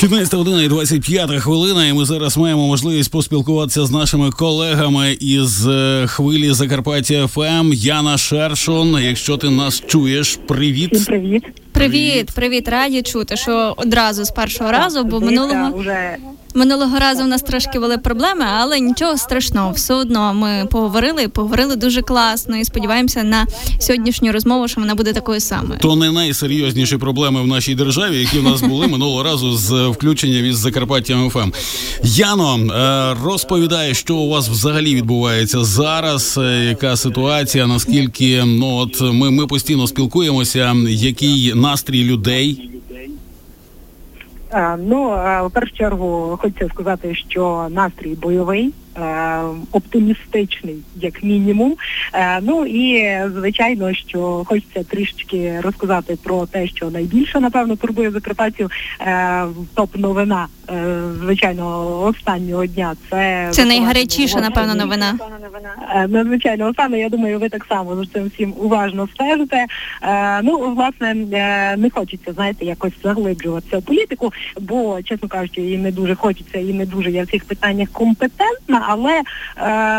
[0.00, 5.66] 15 година і 25 хвилина, і ми зараз маємо можливість поспілкуватися з нашими колегами із
[5.66, 7.72] е, хвилі Закарпаття ФМ.
[7.72, 9.02] Яна Шершон.
[9.02, 11.06] Якщо ти нас чуєш, привіт.
[11.06, 11.44] Привіт.
[11.72, 16.16] Привіт, привіт, раді чути, що одразу з першого разу, бо минулого вже
[16.54, 19.72] минулого разу в нас трошки були проблеми, але нічого страшного.
[19.72, 22.56] Все одно ми поговорили поговорили дуже класно.
[22.56, 23.46] І сподіваємося на
[23.80, 25.80] сьогоднішню розмову, що вона буде такою самою.
[25.80, 30.46] То не найсерйозніші проблеми в нашій державі, які в нас були минулого разу з включенням
[30.46, 31.50] із Закарпаття ФМ.
[32.04, 36.38] Яно е, розповідає, що у вас взагалі відбувається зараз.
[36.38, 37.66] е, Яка ситуація?
[37.66, 42.70] Наскільки ну от ми, ми постійно спілкуємося, який настрій людей?
[44.52, 48.72] Е, ну е, в першу чергу хочеться сказати, що настрій бойовий.
[48.96, 49.40] е,
[49.72, 51.76] Оптимістичний, як мінімум.
[52.42, 58.70] Ну і звичайно, що хочеться трішечки розказати про те, що найбільше напевно турбує закарпатців.
[59.74, 60.46] Топ новина,
[61.20, 62.96] звичайно, останнього дня.
[63.10, 65.18] Це Це найгарячіша, напевно, новина.
[65.94, 66.96] Е, Надзвичайно Оксана.
[66.96, 69.66] я думаю, ви так само за цим всім уважно стежите.
[70.02, 75.78] Е, ну, власне, е, не хочеться, знаєте, якось заглиблюватися в політику, бо, чесно кажучи, і
[75.78, 79.22] не дуже хочеться, і не дуже я в цих питаннях компетентна, але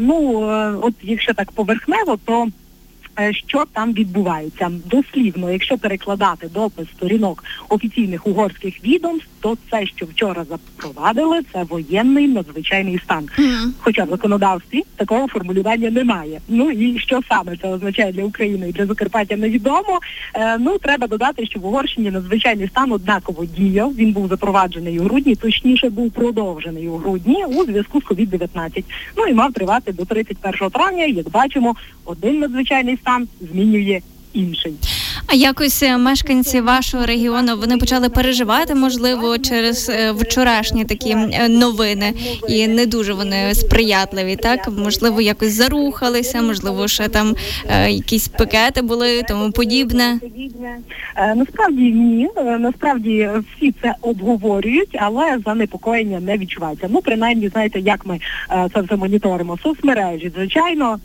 [0.00, 0.40] ну,
[0.82, 2.48] от якщо так поверхнево, то
[3.30, 4.70] що там відбувається.
[4.84, 12.28] Дослівно, якщо перекладати допис сторінок офіційних угорських відомств, то це, що вчора запровадили, це воєнний
[12.28, 13.28] надзвичайний стан.
[13.78, 16.40] Хоча в законодавстві такого формулювання немає.
[16.48, 20.00] Ну і що саме це означає для України і для Закарпаття невідомо.
[20.34, 23.94] Е, ну треба додати, що в Угорщині надзвичайний стан однаково діяв.
[23.94, 28.84] Він був запроваджений у грудні, точніше був продовжений у грудні у зв'язку з COVID-19.
[29.16, 31.04] Ну і мав тривати до 31 травня.
[31.04, 33.05] Як бачимо, один надзвичайний стан
[33.41, 34.01] змінює
[34.33, 34.73] інший.
[35.26, 41.48] А якось е, мешканці вашого регіону вони почали переживати, можливо, через е, вчорашні такі е,
[41.48, 42.12] новини,
[42.48, 44.36] і не дуже вони сприятливі.
[44.36, 47.34] Так можливо, якось зарухалися, можливо, ще там
[47.88, 50.18] якісь пикети були, тому подібне.
[51.36, 52.28] Насправді ні.
[52.58, 56.86] Насправді всі це обговорюють, але занепокоєння не відчувається.
[56.90, 58.20] Ну, принаймні, знаєте, як ми
[58.74, 59.58] це все моніторимо.
[59.62, 60.98] Соцмережі, звичайно,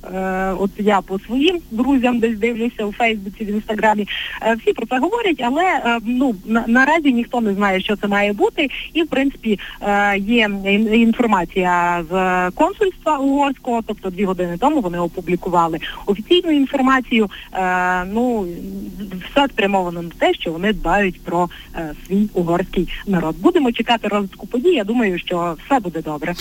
[0.59, 4.00] от я по своїм друзям десь дивлюся у Фейсбуці, в інстаграмі.
[4.41, 6.35] Е, Всі про це говорять, але е, ну
[6.67, 8.69] наразі ніхто не знає, що це має бути.
[8.93, 10.49] І в принципі е, є
[10.93, 17.29] інформація з консульства угорського, тобто дві години тому вони опублікували офіційну інформацію.
[18.13, 18.47] Ну
[19.31, 21.49] все спрямовано на те, що вони дбають про
[22.07, 23.35] свій угорський народ.
[23.39, 24.73] Будемо чекати розвитку подій.
[24.73, 26.35] Я думаю, що все буде добре.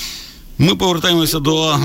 [0.62, 1.76] Ми повертаємося до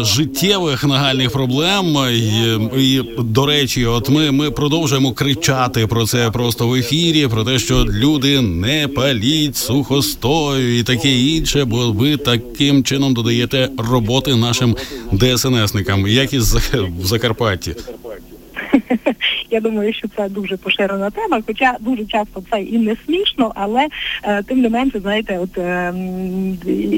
[0.00, 1.96] життєвих нагальних проблем.
[2.10, 7.44] І, і до речі, от ми, ми продовжуємо кричати про це просто в ефірі, про
[7.44, 14.34] те, що люди не паліть сухостою і таке інше, бо ви таким чином додаєте роботи
[14.34, 14.76] нашим
[15.12, 17.76] ДСНСникам, як і в Закарпатті.
[19.54, 23.88] Я думаю, що це дуже поширена тема, хоча дуже часто це і не смішно, але
[24.22, 25.94] е, тим не менше, знаєте, от е,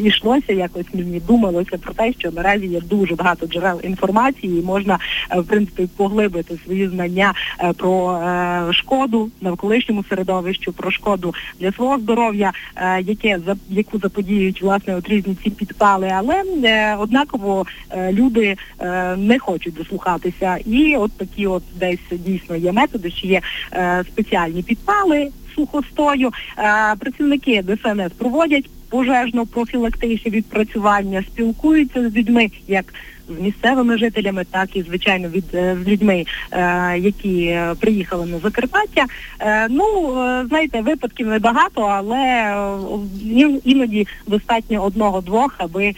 [0.04, 4.98] йшлося якось мені думалося про те, що наразі є дуже багато джерел інформації, і можна
[5.30, 11.72] е, в принципі поглибити свої знання е, про е, шкоду навколишньому середовищу, про шкоду для
[11.72, 18.12] свого здоров'я, е, яке яку заподіють власне от різні ці підпали, але е, однаково е,
[18.12, 20.56] люди е, не хочуть дослухатися.
[20.66, 23.40] І от такі от десь дійсно є методи, що є
[23.72, 26.32] е, спеціальні підпали сухостою.
[26.58, 32.94] Е, працівники ДСНС проводять пожежно-профілактичне відпрацювання, спілкуються з людьми як
[33.28, 38.38] з місцевими жителями, так і звичайно від е, з людьми, е, які е, приїхали на
[38.38, 39.06] Закарпаття.
[39.70, 40.12] Ну
[40.48, 42.54] знаєте, випадків небагато, але
[43.64, 45.94] іноді достатньо одного-двох, аби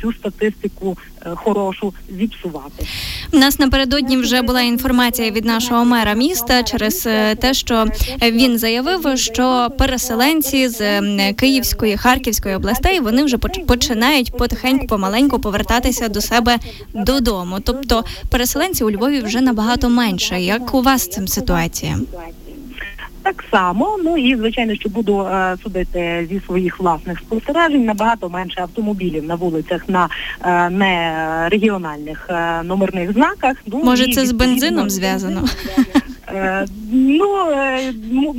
[0.00, 0.98] цю статистику
[1.34, 2.86] хорошу зіпсувати.
[3.32, 7.02] У нас напередодні вже була інформація від нашого мера міста через
[7.40, 7.86] те, що
[8.22, 11.00] він заявив, що переселенці з
[11.32, 16.58] Київської Харківської областей вони вже поч- починають потихеньку помаленьку повертатися до себе
[16.94, 17.60] додому.
[17.60, 20.40] Тобто переселенців у Львові вже набагато менше.
[20.40, 21.98] Як у вас з цим ситуація?
[23.22, 28.60] Так само, ну і звичайно, що буду е, судити зі своїх власних спостережень, набагато менше
[28.60, 30.08] автомобілів на вулицях на
[30.44, 33.56] е, не регіональних е, номерних знаках.
[33.66, 35.44] Ну, Може, і, це з бензином зв'язано?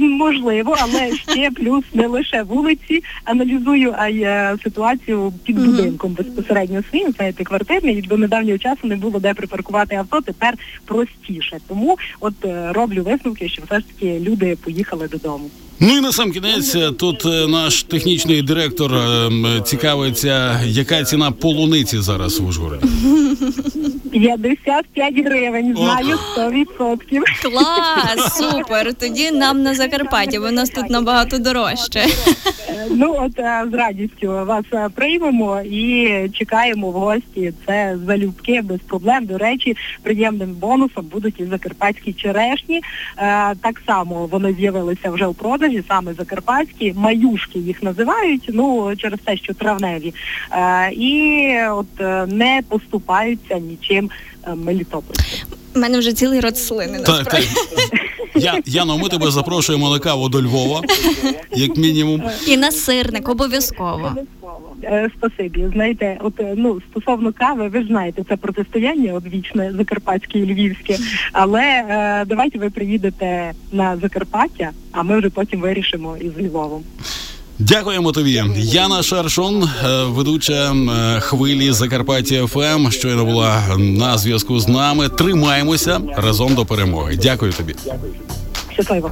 [0.10, 6.84] Можливо, але ще плюс не лише вулиці аналізую, а й е, ситуацію під будинком безпосередньо
[6.90, 10.54] своїм, знаєте, квартирний, і до недавнього часу не було де припаркувати авто, тепер
[10.86, 11.58] простіше.
[11.68, 15.50] Тому от е, роблю висновки, що все ж таки люди поїхали додому.
[15.80, 19.30] Ну і на сам кінець е, тут наш технічний директор е,
[19.66, 22.88] цікавиться, яка ціна полуниці зараз в Ужгороді.
[24.14, 27.22] 55 гривень, знаю 100%.
[27.42, 28.94] Клас, супер.
[28.94, 32.00] Тоді нам на Закарпатті, бо в нас тут набагато дорожче.
[32.00, 37.54] Е, Ну от е, з радістю вас е, приймемо і чекаємо в гості.
[37.66, 39.26] Це залюбки без проблем.
[39.26, 42.82] До речі, приємним бонусом будуть і закарпатські черешні.
[43.62, 48.50] Так само вони з'явилися вже у продажі, саме закарпатські, маюшки їх називають.
[48.54, 50.14] Ну через те, що травневі,
[50.92, 54.03] і от не поступаються нічим
[54.48, 55.48] е, мелітопольським.
[55.76, 57.48] У мене вже цілий рот слини Так, насправді.
[57.92, 58.00] так.
[58.36, 60.82] Я, Яно, ми тебе запрошуємо на каву до Львова,
[61.52, 62.24] як мінімум.
[62.48, 64.16] І на сирник обов'язково.
[64.84, 65.68] Е, Спасибі.
[65.74, 70.98] Знаєте, от е, ну стосовно кави, ви ж знаєте, це протистояння одвічне закарпатське і львівське.
[71.32, 76.84] Але е, давайте ви приїдете на Закарпаття, а ми вже потім вирішимо із Львовом.
[77.60, 78.44] Дякуємо тобі.
[78.56, 85.10] Яна Шаршон, е, ведуча е, хвилі Закарпаття ФМ, щойно була на зв'язку з нами.
[85.10, 87.20] Тримаємося разом до перемоги.
[87.22, 87.76] Дякую тобі.
[88.74, 89.12] Щасливо.